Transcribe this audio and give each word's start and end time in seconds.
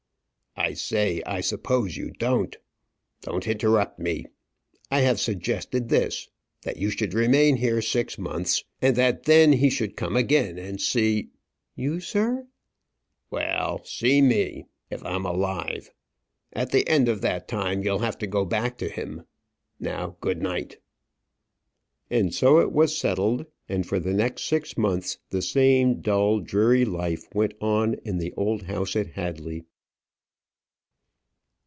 "I 0.53 0.73
say 0.73 1.23
I 1.25 1.39
suppose 1.39 1.95
you 1.95 2.11
don't. 2.19 2.57
Don't 3.21 3.47
interrupt 3.47 3.99
me 3.99 4.25
I 4.91 4.99
have 4.99 5.17
suggested 5.17 5.87
this: 5.87 6.27
that 6.63 6.75
you 6.75 6.89
should 6.89 7.13
remain 7.13 7.55
here 7.55 7.81
six 7.81 8.17
months, 8.17 8.61
and 8.81 8.97
that 8.97 9.23
then 9.23 9.53
he 9.53 9.69
should 9.69 9.95
come 9.95 10.17
again 10.17 10.57
and 10.59 10.79
see" 10.81 11.29
"You, 11.75 12.01
sir." 12.01 12.47
"Well 13.29 13.81
see 13.85 14.21
me, 14.21 14.65
if 14.89 15.01
I'm 15.05 15.25
alive: 15.25 15.89
at 16.51 16.71
the 16.71 16.85
end 16.87 17.07
of 17.07 17.21
that 17.21 17.47
time 17.47 17.81
you'll 17.83 17.99
have 17.99 18.17
to 18.17 18.27
go 18.27 18.43
back 18.43 18.77
to 18.79 18.89
him. 18.89 19.23
Now, 19.79 20.17
good 20.19 20.41
night." 20.41 20.79
And 22.09 22.35
so 22.35 22.59
it 22.59 22.73
was 22.73 22.95
settled; 22.95 23.45
and 23.69 23.87
for 23.87 23.99
the 24.01 24.13
next 24.13 24.43
six 24.43 24.77
months 24.77 25.17
the 25.29 25.41
same 25.41 26.01
dull, 26.01 26.41
dreary 26.41 26.83
life 26.83 27.33
went 27.33 27.53
on 27.61 27.93
in 28.03 28.17
the 28.17 28.33
old 28.33 28.63
house 28.63 28.97
at 28.97 29.11
Hadley. 29.13 29.63